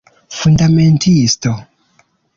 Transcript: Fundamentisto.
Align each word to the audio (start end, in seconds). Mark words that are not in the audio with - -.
Fundamentisto. 0.39 1.51